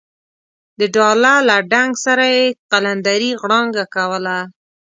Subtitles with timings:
[0.79, 4.37] د ډاله له ډنګ سره یې قلندرې غړانګه کوله.